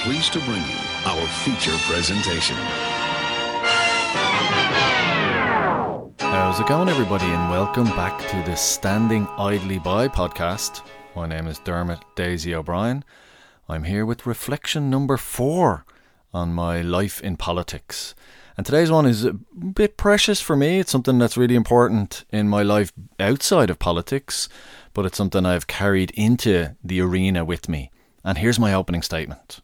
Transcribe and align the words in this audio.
pleased 0.00 0.32
to 0.32 0.40
bring 0.40 0.62
you 0.62 0.76
our 1.04 1.26
feature 1.26 1.76
presentation. 1.92 2.56
How's 6.18 6.60
it 6.60 6.66
going, 6.66 6.88
everybody, 6.88 7.26
and 7.26 7.50
welcome 7.50 7.84
back 7.84 8.18
to 8.28 8.50
the 8.50 8.56
Standing 8.56 9.26
Idly 9.38 9.78
By 9.78 10.08
podcast. 10.08 10.82
My 11.14 11.26
name 11.26 11.46
is 11.46 11.58
Dermot 11.58 12.00
Daisy 12.16 12.54
O'Brien. 12.54 13.04
I'm 13.68 13.84
here 13.84 14.04
with 14.04 14.26
reflection 14.26 14.90
number 14.90 15.16
four 15.16 15.84
on 16.34 16.52
my 16.52 16.80
life 16.80 17.20
in 17.20 17.36
politics. 17.36 18.14
And 18.56 18.66
today's 18.66 18.90
one 18.90 19.06
is 19.06 19.24
a 19.24 19.32
bit 19.32 19.96
precious 19.96 20.40
for 20.40 20.56
me. 20.56 20.78
It's 20.80 20.90
something 20.90 21.18
that's 21.18 21.36
really 21.36 21.54
important 21.54 22.24
in 22.30 22.48
my 22.48 22.62
life 22.62 22.92
outside 23.18 23.70
of 23.70 23.78
politics, 23.78 24.48
but 24.94 25.06
it's 25.06 25.16
something 25.16 25.46
I've 25.46 25.66
carried 25.66 26.10
into 26.12 26.76
the 26.84 27.00
arena 27.00 27.44
with 27.44 27.68
me. 27.68 27.90
And 28.24 28.38
here's 28.38 28.58
my 28.58 28.74
opening 28.74 29.02
statement 29.02 29.60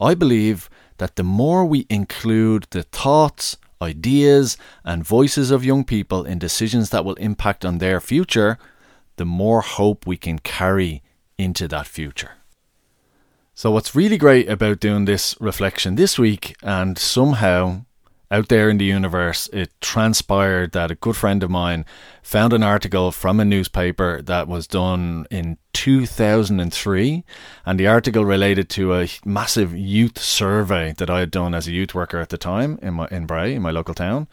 I 0.00 0.14
believe 0.14 0.70
that 0.98 1.16
the 1.16 1.24
more 1.24 1.64
we 1.64 1.86
include 1.90 2.66
the 2.70 2.84
thoughts, 2.84 3.56
ideas, 3.82 4.56
and 4.84 5.04
voices 5.04 5.50
of 5.50 5.64
young 5.64 5.84
people 5.84 6.24
in 6.24 6.38
decisions 6.38 6.90
that 6.90 7.04
will 7.04 7.14
impact 7.14 7.64
on 7.64 7.78
their 7.78 8.00
future, 8.00 8.58
the 9.16 9.24
more 9.24 9.60
hope 9.60 10.06
we 10.06 10.16
can 10.16 10.38
carry 10.38 11.02
into 11.36 11.68
that 11.68 11.86
future. 11.86 12.32
So, 13.54 13.72
what's 13.72 13.94
really 13.94 14.18
great 14.18 14.48
about 14.48 14.78
doing 14.78 15.04
this 15.04 15.36
reflection 15.40 15.96
this 15.96 16.16
week, 16.16 16.54
and 16.62 16.96
somehow 16.96 17.84
out 18.30 18.48
there 18.48 18.68
in 18.68 18.78
the 18.78 18.84
universe, 18.84 19.48
it 19.52 19.70
transpired 19.80 20.72
that 20.72 20.90
a 20.90 20.94
good 20.96 21.16
friend 21.16 21.42
of 21.42 21.50
mine 21.50 21.84
found 22.22 22.52
an 22.52 22.62
article 22.62 23.10
from 23.10 23.40
a 23.40 23.44
newspaper 23.44 24.20
that 24.22 24.46
was 24.46 24.66
done 24.66 25.26
in 25.30 25.56
2003. 25.72 27.24
And 27.64 27.80
the 27.80 27.86
article 27.86 28.24
related 28.24 28.68
to 28.70 28.94
a 28.94 29.08
massive 29.24 29.74
youth 29.76 30.18
survey 30.18 30.92
that 30.98 31.08
I 31.08 31.20
had 31.20 31.30
done 31.30 31.54
as 31.54 31.66
a 31.66 31.72
youth 31.72 31.94
worker 31.94 32.18
at 32.18 32.28
the 32.28 32.38
time 32.38 32.78
in, 32.82 32.94
my, 32.94 33.08
in 33.10 33.26
Bray, 33.26 33.54
in 33.54 33.62
my 33.62 33.70
local 33.70 33.94
town. 33.94 34.28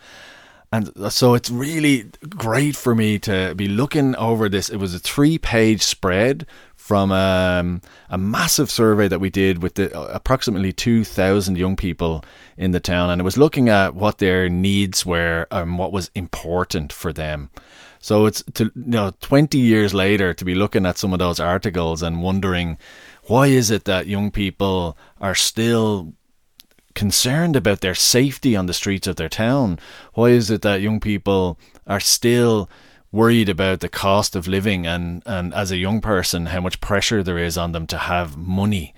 And 0.71 0.91
so 1.13 1.35
it's 1.35 1.49
really 1.49 2.09
great 2.27 2.75
for 2.75 2.95
me 2.95 3.17
to 3.19 3.55
be 3.55 3.69
looking 3.69 4.13
over 4.17 4.49
this. 4.49 4.67
It 4.67 4.77
was 4.77 4.93
a 4.93 4.99
three 4.99 5.37
page 5.37 5.81
spread 5.81 6.45
from 6.85 7.11
um, 7.11 7.81
a 8.11 8.17
massive 8.17 8.69
survey 8.69 9.07
that 9.07 9.19
we 9.19 9.31
did 9.31 9.63
with 9.63 9.73
the, 9.73 9.91
uh, 9.97 10.03
approximately 10.13 10.71
2,000 10.71 11.57
young 11.57 11.75
people 11.75 12.23
in 12.57 12.69
the 12.69 12.79
town, 12.79 13.09
and 13.09 13.19
it 13.19 13.23
was 13.23 13.39
looking 13.39 13.69
at 13.69 13.95
what 13.95 14.19
their 14.19 14.49
needs 14.49 15.03
were 15.03 15.47
and 15.49 15.79
what 15.79 15.91
was 15.91 16.11
important 16.13 16.93
for 16.93 17.11
them. 17.11 17.49
So 17.97 18.27
it's 18.27 18.43
to 18.53 18.65
you 18.65 18.71
know 18.75 19.13
20 19.19 19.57
years 19.57 19.95
later 19.95 20.31
to 20.35 20.45
be 20.45 20.53
looking 20.53 20.85
at 20.85 20.99
some 20.99 21.11
of 21.11 21.17
those 21.17 21.39
articles 21.39 22.03
and 22.03 22.21
wondering 22.21 22.77
why 23.23 23.47
is 23.47 23.71
it 23.71 23.85
that 23.85 24.05
young 24.05 24.29
people 24.29 24.95
are 25.19 25.33
still 25.33 26.13
concerned 26.93 27.55
about 27.55 27.81
their 27.81 27.95
safety 27.95 28.55
on 28.55 28.67
the 28.67 28.75
streets 28.75 29.07
of 29.07 29.15
their 29.15 29.27
town? 29.27 29.79
Why 30.13 30.27
is 30.29 30.51
it 30.51 30.61
that 30.61 30.81
young 30.81 30.99
people 30.99 31.57
are 31.87 31.99
still 31.99 32.69
worried 33.15 33.47
about 33.47 33.79
the 33.79 33.87
cost 33.87 34.35
of 34.35 34.45
living 34.45 34.85
and, 34.85 35.23
and 35.25 35.53
as 35.53 35.71
a 35.71 35.77
young 35.77 36.01
person 36.01 36.47
how 36.47 36.59
much 36.59 36.81
pressure 36.81 37.23
there 37.23 37.37
is 37.37 37.57
on 37.57 37.71
them 37.71 37.87
to 37.87 37.97
have 37.97 38.35
money. 38.35 38.93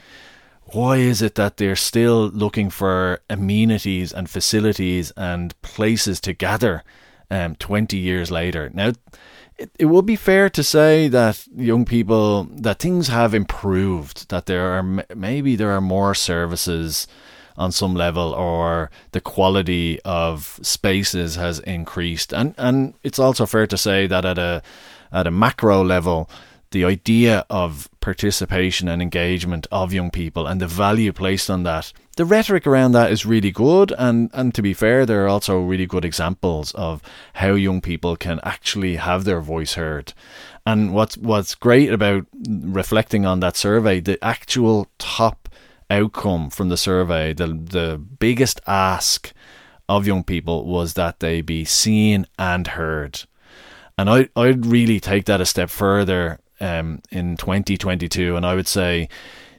Why 0.73 0.97
is 0.97 1.21
it 1.21 1.35
that 1.35 1.57
they're 1.57 1.75
still 1.75 2.29
looking 2.29 2.71
for 2.71 3.21
amenities 3.29 4.11
and 4.11 4.27
facilities 4.27 5.11
and 5.11 5.59
places 5.61 6.19
to 6.21 6.33
gather 6.33 6.83
um, 7.29 7.55
20 7.55 7.95
years 7.95 8.31
later? 8.31 8.71
Now, 8.73 8.93
it, 9.57 9.69
it 9.77 9.85
would 9.85 10.07
be 10.07 10.15
fair 10.15 10.49
to 10.49 10.63
say 10.63 11.07
that 11.09 11.47
young 11.55 11.85
people, 11.85 12.45
that 12.51 12.79
things 12.79 13.09
have 13.09 13.35
improved, 13.35 14.29
that 14.29 14.47
there 14.47 14.71
are 14.71 15.05
maybe 15.15 15.55
there 15.55 15.71
are 15.71 15.81
more 15.81 16.15
services 16.15 17.07
on 17.57 17.71
some 17.71 17.95
level 17.95 18.33
or 18.33 18.89
the 19.11 19.21
quality 19.21 19.99
of 20.05 20.59
spaces 20.61 21.35
has 21.35 21.59
increased. 21.59 22.33
And 22.33 22.53
and 22.57 22.93
it's 23.03 23.19
also 23.19 23.45
fair 23.45 23.67
to 23.67 23.77
say 23.77 24.07
that 24.07 24.25
at 24.25 24.37
a 24.37 24.61
at 25.11 25.27
a 25.27 25.31
macro 25.31 25.83
level 25.83 26.29
the 26.71 26.83
idea 26.83 27.45
of 27.49 27.89
participation 28.01 28.89
and 28.89 29.01
engagement 29.01 29.67
of 29.71 29.93
young 29.93 30.11
people 30.11 30.45
and 30.45 30.59
the 30.59 30.67
value 30.67 31.13
placed 31.13 31.49
on 31.49 31.63
that 31.63 31.93
the 32.17 32.25
rhetoric 32.25 32.67
around 32.67 32.91
that 32.91 33.11
is 33.11 33.25
really 33.25 33.51
good. 33.51 33.93
And 33.97 34.29
and 34.33 34.53
to 34.55 34.61
be 34.61 34.73
fair 34.73 35.05
there 35.05 35.23
are 35.23 35.29
also 35.29 35.59
really 35.59 35.85
good 35.85 36.03
examples 36.03 36.73
of 36.73 37.01
how 37.33 37.53
young 37.53 37.79
people 37.79 38.15
can 38.17 38.39
actually 38.43 38.97
have 38.97 39.23
their 39.23 39.39
voice 39.39 39.75
heard. 39.75 40.13
And 40.65 40.93
what's 40.93 41.17
what's 41.17 41.55
great 41.55 41.93
about 41.93 42.25
reflecting 42.49 43.25
on 43.25 43.39
that 43.39 43.55
survey 43.55 43.99
the 44.01 44.23
actual 44.23 44.87
top 44.97 45.46
outcome 45.89 46.49
from 46.49 46.69
the 46.69 46.77
survey, 46.77 47.33
the 47.33 47.47
the 47.47 47.97
biggest 47.97 48.61
ask 48.67 49.33
of 49.89 50.07
young 50.07 50.23
people 50.23 50.65
was 50.65 50.93
that 50.93 51.19
they 51.19 51.41
be 51.41 51.63
seen 51.65 52.25
and 52.37 52.67
heard. 52.67 53.23
And 53.97 54.09
I 54.09 54.29
I'd 54.35 54.65
really 54.65 54.99
take 54.99 55.25
that 55.25 55.41
a 55.41 55.45
step 55.45 55.69
further 55.69 56.39
um, 56.59 57.01
in 57.11 57.37
2022, 57.37 58.35
and 58.35 58.45
I 58.45 58.55
would 58.55 58.67
say 58.67 59.09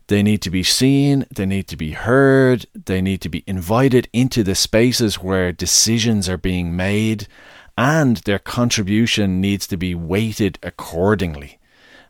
they 0.09 0.23
need 0.23 0.41
to 0.43 0.51
be 0.51 0.63
seen, 0.63 1.27
they 1.35 1.47
need 1.47 1.69
to 1.69 1.77
be 1.77 1.93
heard, 1.93 2.67
they 2.75 3.03
need 3.03 3.21
to 3.21 3.29
be 3.29 3.45
invited 3.47 4.09
into 4.13 4.43
the 4.43 4.55
spaces 4.55 5.17
where 5.17 5.53
decisions 5.53 6.29
are 6.29 6.39
being 6.39 6.75
made, 6.75 7.29
and 7.77 8.17
their 8.19 8.39
contribution 8.39 9.41
needs 9.41 9.67
to 9.67 9.77
be 9.77 9.95
weighted 9.95 10.59
accordingly. 10.63 11.59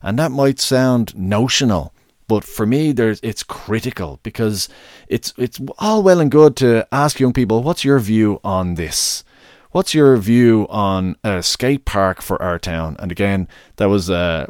And 0.01 0.19
that 0.19 0.31
might 0.31 0.61
sound 0.61 1.17
notional, 1.17 1.93
but 2.29 2.45
for 2.45 2.67
me, 2.67 2.93
there's 2.93 3.19
it's 3.23 3.43
critical 3.43 4.21
because 4.23 4.69
it's 5.09 5.35
it's 5.37 5.61
all 5.79 6.03
well 6.03 6.21
and 6.21 6.31
good 6.31 6.55
to 6.57 6.87
ask 6.93 7.19
young 7.19 7.33
people, 7.33 7.63
what's 7.63 7.85
your 7.85 7.99
view 7.99 8.39
on 8.45 8.75
this? 8.75 9.25
What's 9.73 9.95
your 9.95 10.17
view 10.19 10.67
on 10.71 11.17
a 11.25 11.43
skate 11.43 11.85
park 11.85 12.23
for 12.23 12.41
our 12.41 12.59
town? 12.59 12.97
And 12.99 13.11
again, 13.11 13.49
that 13.77 13.87
was 13.87 14.09
uh, 14.09 14.47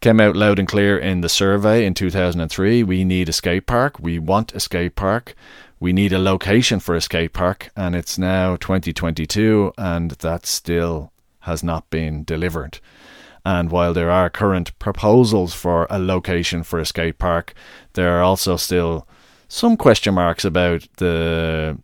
came 0.00 0.20
out 0.20 0.36
loud 0.36 0.58
and 0.58 0.68
clear 0.68 0.98
in 0.98 1.22
the 1.22 1.28
survey 1.28 1.86
in 1.86 1.94
2003. 1.94 2.82
We 2.82 3.04
need 3.04 3.28
a 3.28 3.32
skate 3.32 3.66
park. 3.66 3.98
We 3.98 4.18
want 4.18 4.54
a 4.54 4.60
skate 4.60 4.94
park. 4.94 5.34
We 5.80 5.92
need 5.92 6.12
a 6.12 6.18
location 6.18 6.78
for 6.78 6.94
a 6.94 7.00
skate 7.00 7.32
park, 7.32 7.70
and 7.76 7.94
it's 7.96 8.16
now 8.16 8.56
2022, 8.56 9.72
and 9.76 10.12
that 10.12 10.46
still 10.46 11.12
has 11.40 11.62
not 11.62 11.90
been 11.90 12.24
delivered. 12.24 12.80
And 13.44 13.70
while 13.70 13.92
there 13.92 14.10
are 14.10 14.30
current 14.30 14.78
proposals 14.78 15.54
for 15.54 15.86
a 15.90 15.98
location 15.98 16.62
for 16.62 16.78
a 16.78 16.86
skate 16.86 17.18
park, 17.18 17.54
there 17.92 18.18
are 18.18 18.22
also 18.22 18.56
still 18.56 19.06
some 19.48 19.76
question 19.76 20.14
marks 20.14 20.44
about 20.44 20.88
the 20.96 21.78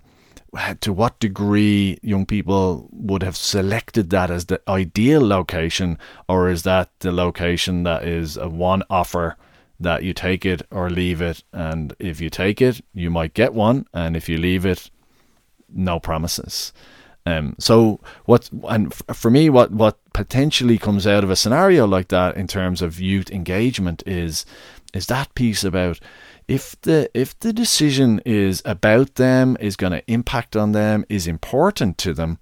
to 0.81 0.93
what 0.93 1.21
degree 1.21 1.98
young 2.03 2.26
people 2.26 2.88
would 2.91 3.22
have 3.22 3.37
selected 3.37 4.10
that 4.10 4.31
as 4.31 4.47
the 4.47 4.60
ideal 4.66 5.25
location, 5.25 5.97
or 6.28 6.48
is 6.48 6.65
that 6.65 6.91
the 7.00 7.12
location 7.12 7.84
that 7.84 8.03
is 8.03 8.37
a 8.37 8.48
one 8.48 8.82
offer 8.91 9.37
that 9.78 10.03
you 10.03 10.12
take 10.12 10.44
it 10.44 10.62
or 10.72 10.91
leave 10.91 11.22
it? 11.22 11.44
And 11.53 11.94
if 12.00 12.21
you 12.21 12.31
take 12.31 12.60
it, 12.60 12.81
you 12.92 13.10
might 13.10 13.34
get 13.34 13.54
one, 13.54 13.87
and 13.94 14.16
if 14.16 14.28
you 14.28 14.38
leave 14.38 14.66
it, 14.66 14.91
no 15.72 16.00
promises. 16.00 16.72
Um, 17.30 17.56
so 17.58 18.00
what 18.24 18.50
and 18.68 18.92
for 18.94 19.30
me, 19.30 19.50
what 19.50 19.70
what 19.70 19.98
potentially 20.12 20.78
comes 20.78 21.06
out 21.06 21.24
of 21.24 21.30
a 21.30 21.36
scenario 21.36 21.86
like 21.86 22.08
that 22.08 22.36
in 22.36 22.46
terms 22.46 22.82
of 22.82 23.00
youth 23.00 23.30
engagement 23.30 24.02
is 24.06 24.44
is 24.92 25.06
that 25.06 25.34
piece 25.34 25.64
about 25.64 26.00
if 26.48 26.80
the 26.82 27.08
if 27.14 27.38
the 27.38 27.52
decision 27.52 28.20
is 28.26 28.62
about 28.64 29.14
them, 29.14 29.56
is 29.60 29.76
going 29.76 29.92
to 29.92 30.10
impact 30.10 30.56
on 30.56 30.72
them, 30.72 31.04
is 31.08 31.26
important 31.26 31.96
to 31.98 32.12
them, 32.12 32.38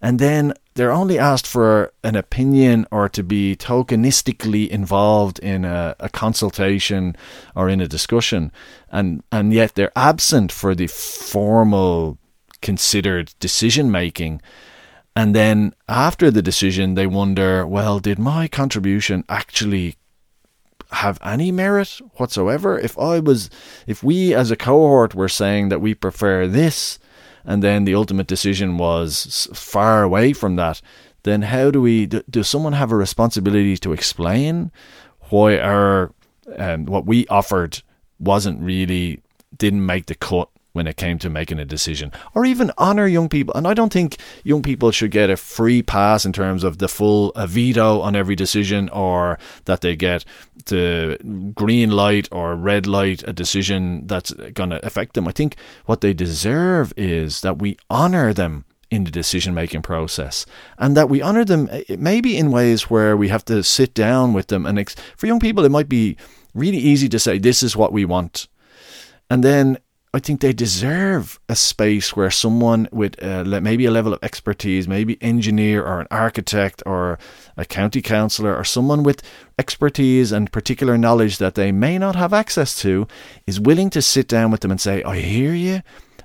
and 0.00 0.18
then 0.18 0.54
they're 0.74 0.92
only 0.92 1.18
asked 1.18 1.46
for 1.46 1.92
an 2.04 2.14
opinion 2.14 2.86
or 2.92 3.08
to 3.08 3.24
be 3.24 3.56
tokenistically 3.56 4.68
involved 4.68 5.40
in 5.40 5.64
a, 5.64 5.96
a, 5.98 6.08
consultation 6.08 7.16
or 7.56 7.68
in 7.68 7.80
a 7.80 7.88
discussion 7.88 8.52
and 8.92 9.24
and 9.32 9.52
yet 9.52 9.74
they're 9.74 9.90
absent 9.96 10.52
for 10.52 10.76
the 10.76 10.86
formal 10.86 12.16
considered 12.60 13.34
decision 13.40 13.90
making. 13.90 14.40
And 15.14 15.34
then 15.34 15.74
after 15.88 16.30
the 16.30 16.42
decision, 16.42 16.94
they 16.94 17.06
wonder, 17.06 17.66
well, 17.66 17.98
did 17.98 18.18
my 18.18 18.46
contribution 18.46 19.24
actually 19.28 19.96
have 20.92 21.18
any 21.24 21.50
merit 21.50 22.00
whatsoever? 22.14 22.78
If 22.78 22.96
I 22.98 23.18
was, 23.18 23.50
if 23.86 24.02
we 24.02 24.32
as 24.34 24.50
a 24.50 24.56
cohort 24.56 25.14
were 25.14 25.28
saying 25.28 25.70
that 25.70 25.80
we 25.80 25.94
prefer 25.94 26.46
this, 26.46 26.98
and 27.44 27.62
then 27.62 27.84
the 27.84 27.94
ultimate 27.94 28.26
decision 28.26 28.78
was 28.78 29.48
far 29.54 30.02
away 30.02 30.32
from 30.32 30.56
that, 30.56 30.80
then 31.24 31.42
how 31.42 31.70
do 31.70 31.80
we, 31.80 32.06
do, 32.06 32.22
does 32.30 32.48
someone 32.48 32.74
have 32.74 32.92
a 32.92 32.96
responsibility 32.96 33.76
to 33.78 33.92
explain 33.92 34.70
why 35.30 35.58
our, 35.58 36.12
um, 36.56 36.86
what 36.86 37.06
we 37.06 37.26
offered 37.26 37.82
wasn't 38.18 38.60
really, 38.60 39.20
didn't 39.56 39.84
make 39.84 40.06
the 40.06 40.14
cut 40.14 40.48
when 40.78 40.86
it 40.86 40.96
came 40.96 41.18
to 41.18 41.28
making 41.28 41.58
a 41.58 41.64
decision 41.64 42.10
or 42.34 42.46
even 42.46 42.70
honor 42.78 43.06
young 43.06 43.28
people. 43.28 43.52
And 43.54 43.66
I 43.66 43.74
don't 43.74 43.92
think 43.92 44.16
young 44.44 44.62
people 44.62 44.90
should 44.92 45.10
get 45.10 45.28
a 45.28 45.36
free 45.36 45.82
pass 45.82 46.24
in 46.24 46.32
terms 46.32 46.64
of 46.64 46.78
the 46.78 46.88
full 46.88 47.32
veto 47.36 48.00
on 48.00 48.16
every 48.16 48.36
decision 48.36 48.88
or 48.90 49.38
that 49.64 49.82
they 49.82 49.96
get 49.96 50.24
the 50.66 51.18
green 51.54 51.90
light 51.90 52.28
or 52.32 52.54
red 52.54 52.86
light 52.86 53.22
a 53.26 53.32
decision 53.32 54.06
that's 54.06 54.32
going 54.54 54.70
to 54.70 54.84
affect 54.86 55.14
them. 55.14 55.26
I 55.28 55.32
think 55.32 55.56
what 55.86 56.00
they 56.00 56.14
deserve 56.14 56.94
is 56.96 57.40
that 57.42 57.58
we 57.58 57.76
honor 57.90 58.32
them 58.32 58.64
in 58.90 59.04
the 59.04 59.10
decision 59.10 59.52
making 59.52 59.82
process 59.82 60.46
and 60.78 60.96
that 60.96 61.10
we 61.10 61.20
honor 61.20 61.44
them 61.44 61.68
eh, 61.70 61.96
maybe 61.98 62.36
in 62.38 62.50
ways 62.50 62.88
where 62.88 63.16
we 63.16 63.28
have 63.28 63.44
to 63.44 63.62
sit 63.62 63.92
down 63.92 64.32
with 64.32 64.46
them 64.46 64.64
and 64.64 64.78
ex- 64.78 64.96
for 65.16 65.26
young 65.26 65.40
people 65.40 65.62
it 65.64 65.70
might 65.70 65.90
be 65.90 66.16
really 66.54 66.78
easy 66.78 67.08
to 67.08 67.18
say 67.18 67.36
this 67.36 67.62
is 67.62 67.76
what 67.76 67.92
we 67.92 68.06
want 68.06 68.48
and 69.28 69.44
then 69.44 69.76
I 70.14 70.20
think 70.20 70.40
they 70.40 70.54
deserve 70.54 71.38
a 71.50 71.54
space 71.54 72.16
where 72.16 72.30
someone 72.30 72.88
with 72.90 73.22
uh, 73.22 73.44
maybe 73.60 73.84
a 73.84 73.90
level 73.90 74.14
of 74.14 74.20
expertise, 74.22 74.88
maybe 74.88 75.22
engineer 75.22 75.84
or 75.84 76.00
an 76.00 76.06
architect 76.10 76.82
or 76.86 77.18
a 77.58 77.66
county 77.66 78.00
councillor 78.00 78.56
or 78.56 78.64
someone 78.64 79.02
with 79.02 79.22
expertise 79.58 80.32
and 80.32 80.50
particular 80.50 80.96
knowledge 80.96 81.36
that 81.38 81.56
they 81.56 81.72
may 81.72 81.98
not 81.98 82.16
have 82.16 82.32
access 82.32 82.80
to, 82.80 83.06
is 83.46 83.60
willing 83.60 83.90
to 83.90 84.00
sit 84.00 84.28
down 84.28 84.50
with 84.50 84.60
them 84.60 84.70
and 84.70 84.80
say, 84.80 85.02
"I 85.02 85.18
hear 85.18 85.52
you." 85.52 85.82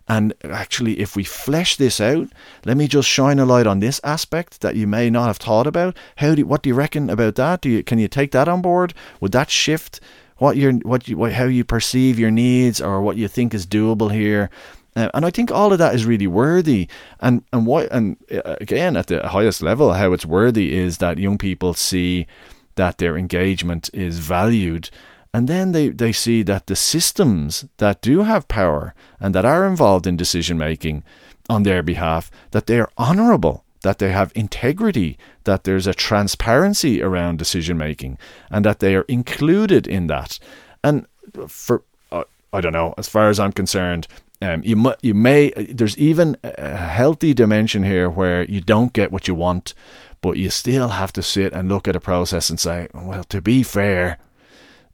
And 0.08 0.34
actually, 0.44 1.00
if 1.00 1.16
we 1.16 1.24
flesh 1.24 1.78
this 1.78 2.02
out, 2.02 2.28
let 2.66 2.78
me 2.78 2.88
just 2.88 3.08
shine 3.08 3.40
a 3.40 3.46
light 3.46 3.68
on 3.68 3.80
this 3.80 4.02
aspect 4.04 4.62
that 4.62 4.76
you 4.76 4.86
may 4.86 5.10
not 5.10 5.28
have 5.28 5.38
thought 5.38 5.68
about. 5.68 5.98
How 6.18 6.36
do 6.36 6.46
what 6.46 6.64
do 6.64 6.70
you 6.70 6.76
reckon 6.76 7.10
about 7.10 7.36
that? 7.36 7.62
Do 7.62 7.70
you 7.70 7.84
can 7.84 8.00
you 8.00 8.08
take 8.08 8.32
that 8.32 8.48
on 8.48 8.62
board? 8.62 8.94
Would 9.20 9.34
that 9.34 9.50
shift 9.50 10.00
what 10.38 10.58
your 10.58 10.74
what 10.74 11.08
you 11.08 11.18
what, 11.18 11.34
how 11.34 11.46
you 11.46 11.64
perceive 11.64 12.20
your 12.20 12.32
needs 12.32 12.82
or 12.82 13.02
what 13.02 13.18
you 13.18 13.28
think 13.28 13.54
is 13.54 13.66
doable 13.66 14.12
here? 14.12 14.50
Uh, 14.96 15.10
and 15.14 15.26
I 15.26 15.32
think 15.32 15.52
all 15.52 15.74
of 15.74 15.80
that 15.80 15.96
is 15.96 16.06
really 16.06 16.28
worthy. 16.28 16.88
And 17.20 17.44
and 17.52 17.66
what 17.66 17.92
and 17.92 18.18
uh, 18.32 18.56
again 18.62 18.98
at 18.98 19.08
the 19.08 19.28
highest 19.28 19.62
level, 19.62 19.94
how 19.94 20.14
it's 20.14 20.26
worthy 20.26 20.76
is 20.76 20.98
that 21.00 21.18
young 21.18 21.38
people 21.38 21.74
see 21.74 22.28
that 22.76 22.98
their 22.98 23.18
engagement 23.18 23.90
is 23.94 24.20
valued 24.20 24.90
and 25.34 25.48
then 25.48 25.72
they, 25.72 25.90
they 25.90 26.12
see 26.12 26.44
that 26.44 26.68
the 26.68 26.76
systems 26.76 27.66
that 27.78 28.02
do 28.02 28.22
have 28.22 28.48
power 28.48 28.94
and 29.20 29.34
that 29.34 29.46
are 29.46 29.66
involved 29.66 30.06
in 30.06 30.16
decision 30.16 30.58
making 30.58 31.04
on 31.50 31.64
their 31.64 31.82
behalf, 31.82 32.30
that 32.52 32.68
they 32.68 32.80
are 32.80 32.92
honourable, 33.00 33.66
that 33.84 34.00
they 34.00 34.12
have 34.12 34.32
integrity, 34.34 35.18
that 35.44 35.64
there's 35.64 35.88
a 35.88 35.94
transparency 35.94 37.02
around 37.02 37.38
decision 37.38 37.78
making, 37.78 38.18
and 38.50 38.66
that 38.66 38.80
they 38.80 38.96
are 38.96 39.06
included 39.08 39.88
in 39.88 40.08
that. 40.08 40.40
And 40.84 41.06
for 41.48 41.84
uh, 42.12 42.24
I 42.52 42.62
don't 42.62 42.74
know, 42.74 42.94
as 42.98 43.08
far 43.08 43.30
as 43.30 43.40
I'm 43.40 43.54
concerned, 43.54 44.08
um, 44.42 44.62
you 44.66 44.76
mu- 44.76 44.96
you 45.02 45.14
may 45.14 45.52
there's 45.52 45.98
even 45.98 46.38
a 46.44 46.76
healthy 46.76 47.34
dimension 47.34 47.84
here 47.84 48.10
where 48.10 48.44
you 48.44 48.62
don't 48.62 48.94
get 48.94 49.12
what 49.12 49.28
you 49.28 49.36
want, 49.36 49.74
but 50.22 50.38
you 50.38 50.50
still 50.50 50.90
have 50.90 51.14
to 51.14 51.22
sit 51.22 51.54
and 51.54 51.70
look 51.70 51.88
at 51.88 51.96
a 51.96 52.00
process 52.00 52.50
and 52.50 52.60
say, 52.60 52.88
well, 52.94 53.24
to 53.26 53.42
be 53.42 53.64
fair, 53.64 54.18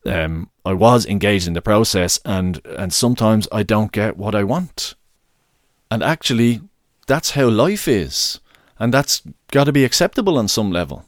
um, 0.05 0.49
I 0.65 0.73
was 0.73 1.05
engaged 1.05 1.47
in 1.47 1.53
the 1.53 1.61
process, 1.61 2.19
and 2.25 2.61
and 2.65 2.93
sometimes 2.93 3.47
I 3.51 3.63
don't 3.63 3.91
get 3.91 4.17
what 4.17 4.35
I 4.35 4.43
want. 4.43 4.95
And 5.91 6.03
actually, 6.03 6.61
that's 7.07 7.31
how 7.31 7.49
life 7.49 7.87
is, 7.87 8.39
and 8.79 8.93
that's 8.93 9.21
got 9.51 9.65
to 9.65 9.71
be 9.71 9.83
acceptable 9.83 10.37
on 10.37 10.47
some 10.47 10.71
level. 10.71 11.05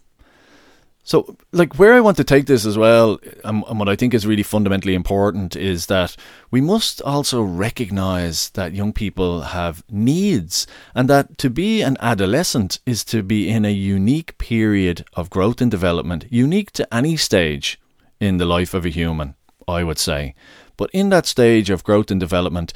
So, 1.03 1.35
like, 1.51 1.79
where 1.79 1.95
I 1.95 1.99
want 1.99 2.17
to 2.17 2.23
take 2.23 2.45
this 2.45 2.63
as 2.63 2.77
well, 2.77 3.19
and, 3.43 3.63
and, 3.67 3.79
what 3.79 3.89
I 3.89 3.95
think 3.95 4.13
is 4.13 4.27
really 4.27 4.43
fundamentally 4.43 4.93
important, 4.93 5.55
is 5.55 5.87
that 5.87 6.15
we 6.51 6.61
must 6.61 7.01
also 7.01 7.41
recognize 7.41 8.49
that 8.51 8.75
young 8.75 8.93
people 8.93 9.41
have 9.41 9.83
needs, 9.89 10.67
and 10.93 11.09
that 11.09 11.39
to 11.39 11.49
be 11.49 11.81
an 11.81 11.97
adolescent 11.99 12.79
is 12.85 13.03
to 13.05 13.23
be 13.23 13.49
in 13.49 13.65
a 13.65 13.71
unique 13.71 14.37
period 14.37 15.03
of 15.13 15.31
growth 15.31 15.59
and 15.59 15.71
development, 15.71 16.25
unique 16.29 16.71
to 16.73 16.93
any 16.93 17.17
stage 17.17 17.79
in 18.19 18.37
the 18.37 18.45
life 18.45 18.75
of 18.75 18.85
a 18.85 18.89
human, 18.89 19.33
I 19.67 19.83
would 19.83 19.97
say. 19.97 20.35
But 20.77 20.91
in 20.93 21.09
that 21.09 21.25
stage 21.25 21.71
of 21.71 21.83
growth 21.83 22.11
and 22.11 22.19
development, 22.19 22.73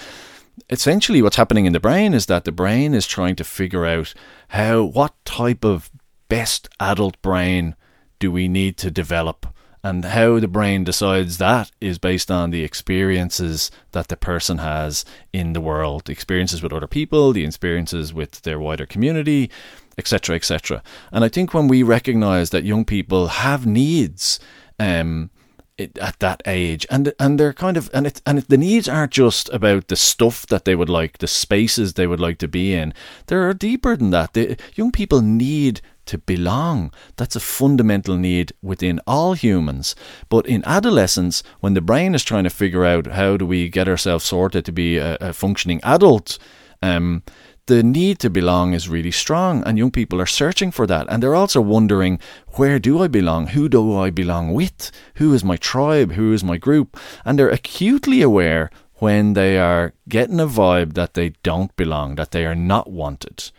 essentially 0.70 1.22
what's 1.22 1.36
happening 1.36 1.66
in 1.66 1.74
the 1.74 1.80
brain 1.80 2.14
is 2.14 2.26
that 2.28 2.46
the 2.46 2.52
brain 2.52 2.94
is 2.94 3.08
trying 3.08 3.36
to 3.36 3.44
figure 3.44 3.86
out 3.86 4.14
how 4.50 4.84
what 4.84 5.14
type 5.26 5.64
of 5.64 5.92
best 6.30 6.70
adult 6.80 7.22
brain 7.22 7.76
do 8.20 8.32
we 8.32 8.48
need 8.48 8.78
to 8.78 8.92
develop? 8.92 9.48
And 9.84 10.04
how 10.04 10.40
the 10.40 10.48
brain 10.48 10.84
decides 10.84 11.38
that 11.38 11.70
is 11.80 12.00
based 12.00 12.32
on 12.32 12.50
the 12.50 12.64
experiences 12.64 13.70
that 13.92 14.08
the 14.08 14.18
person 14.18 14.58
has 14.58 15.06
in 15.32 15.54
the 15.54 15.62
world. 15.62 16.06
The 16.06 16.12
experiences 16.12 16.64
with 16.64 16.74
other 16.74 16.88
people 16.88 17.34
the 17.34 17.46
experiences 17.46 18.14
with 18.14 18.42
their 18.42 18.60
wider 18.60 18.86
community 18.86 19.52
etc 19.98 20.36
etc 20.36 20.84
and 21.12 21.24
i 21.24 21.30
think 21.30 21.54
when 21.54 21.68
we 21.68 21.84
recognize 21.84 22.50
that 22.50 22.64
young 22.64 22.84
people 22.84 23.28
have 23.28 23.66
needs 23.66 24.40
um, 24.80 25.30
at 25.78 26.20
that 26.20 26.42
age, 26.46 26.86
and 26.90 27.14
and 27.20 27.40
they're 27.40 27.54
kind 27.54 27.78
of 27.78 27.90
and 27.94 28.08
it 28.08 28.22
and 28.26 28.40
it, 28.40 28.50
the 28.50 28.58
needs 28.58 28.88
aren't 28.88 29.12
just 29.12 29.50
about 29.50 29.88
the 29.88 29.96
stuff 29.96 30.46
that 30.48 30.66
they 30.66 30.76
would 30.76 30.90
like, 30.90 31.18
the 31.18 31.28
spaces 31.28 31.94
they 31.94 32.08
would 32.08 32.20
like 32.20 32.38
to 32.40 32.48
be 32.48 32.74
in. 32.74 32.94
There 33.28 33.48
are 33.48 33.54
deeper 33.54 33.96
than 33.96 34.12
that. 34.12 34.34
The, 34.34 34.58
young 34.76 34.92
people 34.92 35.22
need 35.22 35.82
to 36.06 36.18
belong. 36.20 36.94
That's 37.18 37.36
a 37.36 37.40
fundamental 37.40 38.16
need 38.16 38.54
within 38.62 39.00
all 39.08 39.34
humans. 39.34 39.96
But 40.30 40.46
in 40.46 40.64
adolescence, 40.66 41.44
when 41.60 41.74
the 41.74 41.82
brain 41.82 42.14
is 42.16 42.24
trying 42.24 42.44
to 42.44 42.50
figure 42.50 42.86
out 42.86 43.08
how 43.08 43.38
do 43.38 43.46
we 43.46 43.70
get 43.70 43.88
ourselves 43.88 44.26
sorted 44.26 44.66
to 44.66 44.72
be 44.72 44.98
a, 44.98 45.18
a 45.20 45.34
functioning 45.34 45.80
adult, 45.84 46.38
um, 46.82 47.24
the 47.68 47.82
need 47.82 48.20
to 48.20 48.30
belong 48.30 48.74
is 48.74 48.88
really 48.88 49.12
strong, 49.12 49.64
and 49.64 49.78
young 49.78 49.92
people 49.92 50.22
are 50.22 50.28
searching 50.28 50.72
for 50.72 50.86
that. 50.86 51.08
And 51.10 51.22
they're 51.22 51.36
also 51.36 51.62
wondering, 51.62 52.20
where 52.54 52.78
do 52.80 53.02
I 53.02 53.08
belong? 53.08 53.48
Who 53.48 53.68
do 53.68 53.98
I 53.98 54.12
belong 54.12 54.54
with? 54.54 54.92
Who 55.16 55.34
is 55.34 55.44
my 55.44 55.58
tribe? 55.58 56.12
Who 56.12 56.32
is 56.32 56.44
my 56.44 56.58
group? 56.58 56.98
And 57.24 57.40
they're 57.40 57.50
acutely 57.50 58.22
aware 58.22 58.70
when 59.00 59.34
they 59.34 59.58
are 59.58 59.94
getting 60.08 60.40
a 60.40 60.48
vibe 60.48 60.94
that 60.94 61.16
they 61.16 61.30
don't 61.44 61.76
belong, 61.76 62.16
that 62.16 62.32
they 62.32 62.46
are 62.46 62.56
not 62.56 62.90
wanted. 62.90 63.52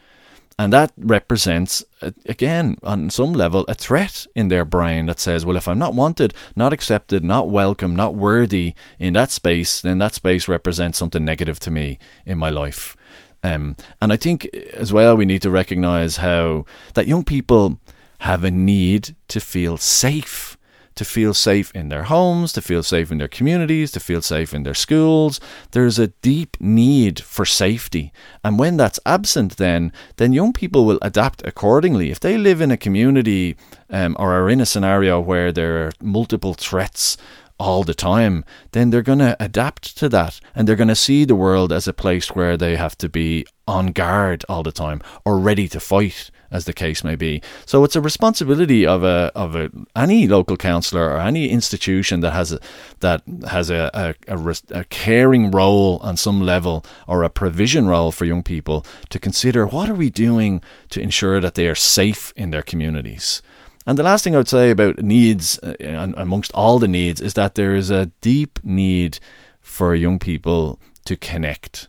And 0.59 0.73
that 0.73 0.93
represents, 0.97 1.85
again, 2.25 2.79
on 2.83 3.11
some 3.11 3.35
level, 3.35 3.67
a 3.69 3.75
threat 3.75 4.27
in 4.35 4.49
their 4.49 4.65
brain 4.65 5.05
that 5.05 5.21
says, 5.21 5.45
well, 5.45 5.57
if 5.57 5.69
I'm 5.69 5.79
not 5.79 5.95
wanted, 5.95 6.33
not 6.55 6.73
accepted, 6.73 7.23
not 7.23 7.51
welcome, 7.51 7.95
not 7.95 8.15
worthy 8.15 8.75
in 8.99 9.13
that 9.13 9.31
space, 9.31 9.83
then 9.83 9.99
that 9.99 10.15
space 10.15 10.49
represents 10.49 10.97
something 10.97 11.25
negative 11.25 11.61
to 11.61 11.71
me 11.71 11.99
in 12.25 12.39
my 12.39 12.49
life. 12.49 12.97
Um, 13.47 13.77
and 14.01 14.13
I 14.13 14.17
think 14.17 14.47
as 14.75 14.93
well 14.93 15.17
we 15.17 15.25
need 15.25 15.43
to 15.43 15.51
recognize 15.51 16.17
how 16.17 16.65
that 16.95 17.07
young 17.07 17.25
people 17.25 17.79
have 18.19 18.43
a 18.43 18.51
need 18.51 19.15
to 19.29 19.41
feel 19.41 19.77
safe, 19.77 20.57
to 20.97 21.05
feel 21.05 21.33
safe 21.33 21.71
in 21.73 21.89
their 21.89 22.05
homes, 22.05 22.53
to 22.55 22.61
feel 22.61 22.83
safe 22.83 23.13
in 23.13 23.19
their 23.19 23.29
communities, 23.29 23.93
to 23.93 24.01
feel 24.01 24.23
safe 24.23 24.53
in 24.53 24.65
their 24.65 24.75
schools. 24.75 25.39
There's 25.71 25.99
a 25.99 26.09
deep 26.23 26.57
need 26.59 27.21
for 27.21 27.45
safety. 27.45 28.13
And 28.43 28.59
when 28.59 28.77
that's 28.77 28.99
absent, 29.07 29.59
then 29.59 29.93
then 30.17 30.33
young 30.33 30.53
people 30.53 30.85
will 30.85 30.99
adapt 31.03 31.47
accordingly. 31.47 32.11
If 32.11 32.19
they 32.19 32.39
live 32.39 32.61
in 32.61 32.73
a 32.73 32.77
community 32.77 33.57
um, 33.91 34.17
or 34.19 34.33
are 34.33 34.51
in 34.51 34.61
a 34.61 34.67
scenario 34.67 35.21
where 35.21 35.53
there 35.53 35.87
are 35.87 35.93
multiple 36.01 36.55
threats 36.55 37.17
all 37.59 37.83
the 37.85 37.95
time, 37.95 38.45
then 38.73 38.91
they're 38.91 39.03
going 39.03 39.19
to 39.19 39.37
adapt 39.41 39.97
to 39.99 40.09
that 40.09 40.41
and 40.55 40.67
they're 40.67 40.77
going 40.77 40.89
to 40.89 40.95
see 40.95 41.25
the 41.25 41.35
world 41.35 41.73
as 41.73 41.89
a 41.89 41.93
place 41.93 42.35
where 42.35 42.57
they 42.57 42.77
have 42.77 42.97
to 42.99 43.09
be 43.09 43.47
on 43.67 43.89
guard 43.89 44.45
all 44.49 44.63
the 44.63 44.73
time 44.73 45.01
or 45.25 45.39
ready 45.39 45.69
to 45.69 45.81
fight 45.81 46.31
as 46.51 46.65
the 46.65 46.73
case 46.73 47.03
may 47.03 47.17
be. 47.17 47.43
So 47.65 47.83
it's 47.85 47.97
a 47.97 48.01
responsibility 48.01 48.87
of 48.87 49.03
a 49.03 49.33
of 49.35 49.57
a 49.57 49.71
any 49.95 50.29
local 50.29 50.57
councillor 50.57 51.11
or 51.11 51.19
any 51.19 51.49
institution 51.49 52.21
that 52.21 52.33
has 52.33 52.53
a 52.53 52.61
that 53.01 53.23
has 53.49 53.71
a 53.71 53.91
a, 53.93 54.15
a 54.29 54.57
a, 54.71 54.85
caring 54.85 55.51
role 55.51 55.99
on 56.03 56.17
some 56.17 56.41
level 56.41 56.85
or 57.09 57.23
a 57.23 57.31
provision 57.31 57.89
role 57.89 58.13
for 58.13 58.25
young 58.25 58.43
people 58.43 58.87
to 59.11 59.19
consider 59.19 59.67
what 59.67 59.91
are 59.91 59.95
we 59.95 60.11
doing 60.11 60.63
to 60.91 61.01
ensure 61.01 61.41
that 61.41 61.55
they 61.55 61.67
are 61.67 61.75
safe 61.75 62.33
in 62.37 62.51
their 62.51 62.63
communities. 62.63 63.43
And 63.87 63.97
the 63.97 64.03
last 64.03 64.25
thing 64.25 64.35
I 64.35 64.39
would 64.39 64.49
say 64.49 64.71
about 64.71 64.99
needs, 64.99 65.59
uh, 65.61 65.75
amongst 66.17 66.53
all 66.53 66.79
the 66.79 66.89
needs, 66.89 67.21
is 67.21 67.35
that 67.35 67.55
there 67.55 67.75
is 67.75 67.91
a 67.91 68.07
deep 68.21 68.59
need 68.65 69.21
for 69.61 69.95
young 69.95 70.19
people 70.19 70.81
to 71.05 71.17
connect. 71.17 71.89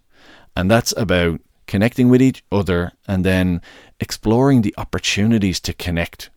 And 0.55 0.69
that's 0.69 0.93
about 0.95 1.41
connecting 1.65 2.09
with 2.09 2.21
each 2.21 2.43
other 2.51 2.93
and 3.07 3.25
then 3.25 3.61
exploring 3.99 4.61
the 4.61 4.75
opportunities 4.77 5.59
to 5.61 5.73
connect 5.73 6.29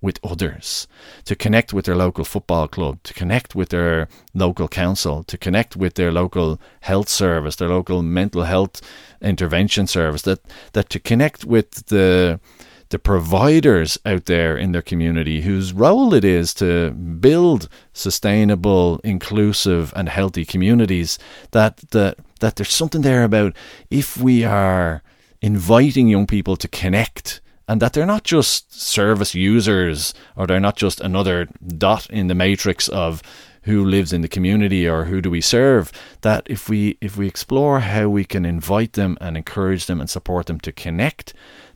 with 0.00 0.20
others, 0.22 0.86
to 1.24 1.34
connect 1.34 1.72
with 1.72 1.86
their 1.86 1.96
local 1.96 2.24
football 2.24 2.68
club, 2.68 3.02
to 3.04 3.14
connect 3.14 3.54
with 3.54 3.70
their 3.70 4.06
local 4.34 4.68
council, 4.68 5.24
to 5.24 5.38
connect 5.38 5.76
with 5.76 5.94
their 5.94 6.12
local 6.12 6.60
health 6.80 7.08
service, 7.08 7.56
their 7.56 7.70
local 7.70 8.02
mental 8.02 8.42
health 8.42 8.82
intervention 9.22 9.86
service, 9.86 10.22
that, 10.22 10.40
that 10.74 10.90
to 10.90 11.00
connect 11.00 11.46
with 11.46 11.86
the 11.86 12.38
the 12.94 12.98
providers 13.00 13.98
out 14.06 14.26
there 14.26 14.56
in 14.56 14.70
their 14.70 14.80
community 14.80 15.40
whose 15.40 15.72
role 15.72 16.14
it 16.14 16.24
is 16.24 16.54
to 16.54 16.92
build 16.92 17.68
sustainable, 17.92 19.00
inclusive, 19.02 19.92
and 19.96 20.08
healthy 20.08 20.44
communities. 20.44 21.18
That 21.50 21.78
that 21.90 22.18
that 22.38 22.54
there's 22.54 22.72
something 22.72 23.02
there 23.02 23.24
about 23.24 23.56
if 23.90 24.16
we 24.16 24.44
are 24.44 25.02
inviting 25.42 26.06
young 26.06 26.28
people 26.28 26.56
to 26.56 26.68
connect 26.68 27.40
and 27.66 27.82
that 27.82 27.94
they're 27.94 28.06
not 28.06 28.22
just 28.22 28.80
service 28.80 29.34
users 29.34 30.14
or 30.36 30.46
they're 30.46 30.60
not 30.60 30.76
just 30.76 31.00
another 31.00 31.48
dot 31.76 32.08
in 32.10 32.28
the 32.28 32.34
matrix 32.36 32.88
of 32.88 33.22
who 33.64 33.84
lives 33.84 34.12
in 34.12 34.22
the 34.22 34.28
community 34.28 34.88
or 34.88 35.04
who 35.04 35.20
do 35.20 35.30
we 35.30 35.40
serve 35.40 35.92
that 36.22 36.46
if 36.46 36.68
we 36.68 36.96
if 37.00 37.16
we 37.16 37.26
explore 37.26 37.80
how 37.80 38.08
we 38.08 38.24
can 38.24 38.44
invite 38.44 38.94
them 38.94 39.16
and 39.20 39.36
encourage 39.36 39.86
them 39.86 40.00
and 40.00 40.08
support 40.08 40.46
them 40.46 40.60
to 40.60 40.72
connect 40.72 41.34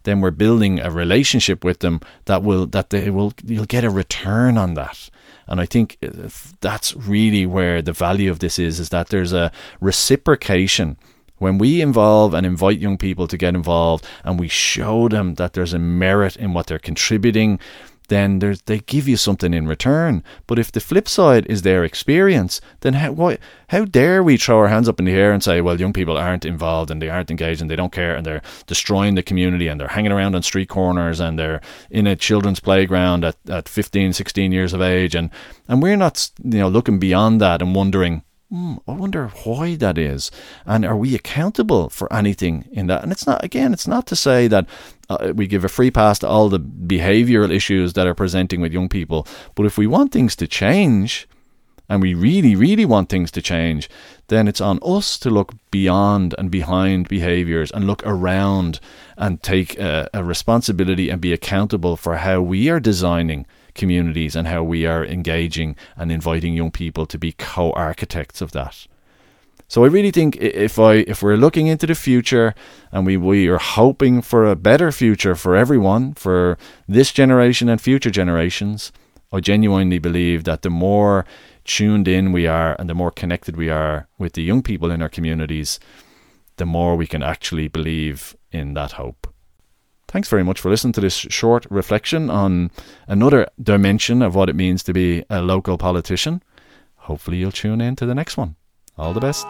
then 0.08 0.20
we're 0.20 0.30
building 0.30 0.80
a 0.80 0.90
relationship 0.90 1.64
with 1.64 1.80
them 1.80 2.00
that 2.24 2.42
will 2.42 2.66
that 2.66 2.90
they 2.90 3.10
will 3.10 3.32
you'll 3.44 3.66
get 3.66 3.84
a 3.84 3.90
return 3.90 4.56
on 4.56 4.74
that. 4.74 5.10
And 5.46 5.60
I 5.60 5.66
think 5.66 5.98
uh, 6.02 6.28
that's 6.60 6.96
really 6.96 7.44
where 7.44 7.82
the 7.82 7.92
value 7.92 8.30
of 8.30 8.38
this 8.38 8.58
is 8.58 8.80
is 8.80 8.88
that 8.88 9.08
there's 9.08 9.32
a 9.32 9.52
reciprocation. 9.80 10.96
When 11.36 11.58
we 11.58 11.80
involve 11.80 12.34
and 12.34 12.44
invite 12.44 12.80
young 12.80 12.98
people 12.98 13.28
to 13.28 13.36
get 13.36 13.54
involved 13.54 14.04
and 14.24 14.40
we 14.40 14.48
show 14.48 15.08
them 15.08 15.34
that 15.34 15.52
there's 15.52 15.74
a 15.74 15.78
merit 15.78 16.36
in 16.36 16.52
what 16.52 16.66
they're 16.66 16.80
contributing 16.80 17.60
then 18.08 18.38
they 18.66 18.80
give 18.80 19.06
you 19.06 19.16
something 19.16 19.54
in 19.54 19.68
return. 19.68 20.22
But 20.46 20.58
if 20.58 20.72
the 20.72 20.80
flip 20.80 21.08
side 21.08 21.46
is 21.46 21.62
their 21.62 21.84
experience, 21.84 22.60
then 22.80 22.94
how, 22.94 23.12
why, 23.12 23.38
how 23.68 23.84
dare 23.84 24.22
we 24.22 24.36
throw 24.36 24.58
our 24.58 24.68
hands 24.68 24.88
up 24.88 24.98
in 24.98 25.04
the 25.04 25.12
air 25.12 25.32
and 25.32 25.42
say, 25.42 25.60
well, 25.60 25.78
young 25.78 25.92
people 25.92 26.16
aren't 26.16 26.44
involved 26.44 26.90
and 26.90 27.00
they 27.00 27.08
aren't 27.08 27.30
engaged 27.30 27.60
and 27.60 27.70
they 27.70 27.76
don't 27.76 27.92
care 27.92 28.14
and 28.16 28.26
they're 28.26 28.42
destroying 28.66 29.14
the 29.14 29.22
community 29.22 29.68
and 29.68 29.80
they're 29.80 29.88
hanging 29.88 30.12
around 30.12 30.34
on 30.34 30.42
street 30.42 30.68
corners 30.68 31.20
and 31.20 31.38
they're 31.38 31.60
in 31.90 32.06
a 32.06 32.16
children's 32.16 32.60
playground 32.60 33.24
at, 33.24 33.36
at 33.48 33.68
15, 33.68 34.12
16 34.12 34.52
years 34.52 34.72
of 34.72 34.80
age. 34.80 35.14
And, 35.14 35.30
and 35.68 35.82
we're 35.82 35.96
not 35.96 36.30
you 36.42 36.58
know, 36.58 36.68
looking 36.68 36.98
beyond 36.98 37.40
that 37.40 37.62
and 37.62 37.74
wondering, 37.74 38.22
Mm, 38.50 38.80
I 38.88 38.92
wonder 38.92 39.28
why 39.44 39.74
that 39.76 39.98
is. 39.98 40.30
And 40.64 40.84
are 40.84 40.96
we 40.96 41.14
accountable 41.14 41.90
for 41.90 42.10
anything 42.12 42.66
in 42.72 42.86
that? 42.86 43.02
And 43.02 43.12
it's 43.12 43.26
not, 43.26 43.44
again, 43.44 43.74
it's 43.74 43.86
not 43.86 44.06
to 44.06 44.16
say 44.16 44.48
that 44.48 44.66
uh, 45.10 45.32
we 45.34 45.46
give 45.46 45.64
a 45.64 45.68
free 45.68 45.90
pass 45.90 46.18
to 46.20 46.28
all 46.28 46.48
the 46.48 46.60
behavioral 46.60 47.50
issues 47.50 47.92
that 47.92 48.06
are 48.06 48.14
presenting 48.14 48.62
with 48.62 48.72
young 48.72 48.88
people. 48.88 49.26
But 49.54 49.66
if 49.66 49.76
we 49.76 49.86
want 49.86 50.12
things 50.12 50.34
to 50.36 50.46
change, 50.46 51.28
and 51.90 52.02
we 52.02 52.14
really, 52.14 52.54
really 52.54 52.84
want 52.84 53.08
things 53.08 53.30
to 53.30 53.42
change, 53.42 53.88
then 54.28 54.46
it's 54.46 54.60
on 54.60 54.78
us 54.82 55.18
to 55.18 55.30
look 55.30 55.54
beyond 55.70 56.34
and 56.36 56.50
behind 56.50 57.08
behaviors 57.08 57.70
and 57.70 57.86
look 57.86 58.02
around 58.04 58.78
and 59.16 59.42
take 59.42 59.78
a, 59.78 60.08
a 60.12 60.22
responsibility 60.22 61.08
and 61.08 61.20
be 61.20 61.32
accountable 61.32 61.96
for 61.96 62.16
how 62.16 62.42
we 62.42 62.68
are 62.68 62.80
designing 62.80 63.46
communities 63.78 64.36
and 64.36 64.46
how 64.46 64.62
we 64.62 64.84
are 64.84 65.04
engaging 65.04 65.76
and 65.96 66.12
inviting 66.12 66.54
young 66.54 66.70
people 66.70 67.06
to 67.06 67.18
be 67.18 67.32
co-architects 67.32 68.42
of 68.42 68.52
that. 68.52 68.86
So 69.70 69.84
I 69.84 69.88
really 69.88 70.10
think 70.10 70.36
if 70.36 70.78
I 70.78 71.04
if 71.06 71.22
we're 71.22 71.36
looking 71.36 71.66
into 71.66 71.86
the 71.86 71.94
future 71.94 72.54
and 72.90 73.04
we, 73.04 73.16
we 73.18 73.48
are 73.48 73.58
hoping 73.58 74.22
for 74.22 74.46
a 74.46 74.56
better 74.56 74.90
future 74.90 75.34
for 75.34 75.54
everyone, 75.54 76.14
for 76.14 76.56
this 76.88 77.12
generation 77.12 77.68
and 77.68 77.80
future 77.80 78.10
generations, 78.10 78.92
I 79.30 79.40
genuinely 79.40 79.98
believe 79.98 80.44
that 80.44 80.62
the 80.62 80.70
more 80.70 81.26
tuned 81.64 82.08
in 82.08 82.32
we 82.32 82.46
are 82.46 82.76
and 82.78 82.88
the 82.88 82.94
more 82.94 83.10
connected 83.10 83.56
we 83.56 83.68
are 83.68 84.08
with 84.18 84.32
the 84.32 84.42
young 84.42 84.62
people 84.62 84.90
in 84.90 85.02
our 85.02 85.10
communities, 85.10 85.78
the 86.56 86.64
more 86.64 86.96
we 86.96 87.06
can 87.06 87.22
actually 87.22 87.68
believe 87.68 88.34
in 88.50 88.72
that 88.72 88.92
hope. 88.92 89.26
Thanks 90.08 90.28
very 90.28 90.42
much 90.42 90.58
for 90.58 90.70
listening 90.70 90.94
to 90.94 91.02
this 91.02 91.14
short 91.14 91.66
reflection 91.68 92.30
on 92.30 92.70
another 93.06 93.46
dimension 93.62 94.22
of 94.22 94.34
what 94.34 94.48
it 94.48 94.56
means 94.56 94.82
to 94.84 94.94
be 94.94 95.22
a 95.28 95.42
local 95.42 95.76
politician. 95.76 96.42
Hopefully, 96.96 97.36
you'll 97.36 97.52
tune 97.52 97.82
in 97.82 97.94
to 97.96 98.06
the 98.06 98.14
next 98.14 98.38
one. 98.38 98.56
All 98.96 99.12
the 99.12 99.20
best. 99.20 99.46